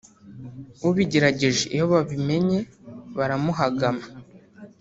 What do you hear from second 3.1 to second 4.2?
baramuhagama